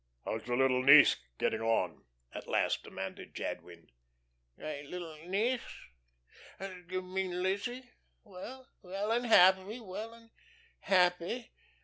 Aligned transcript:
"How's 0.25 0.47
your 0.47 0.57
little 0.57 0.81
niece 0.81 1.15
getting 1.37 1.61
on?" 1.61 2.05
at 2.33 2.47
last 2.47 2.81
demanded 2.81 3.35
Jadwin. 3.35 3.91
"My 4.57 4.81
little 4.81 5.15
niece 5.27 5.75
you 6.89 7.03
mean 7.03 7.43
Lizzie?... 7.43 7.91
Well 8.23 8.65
and 8.83 9.27
happy, 9.27 9.79
well 9.79 10.11
and 10.15 10.31
happy. 10.79 11.51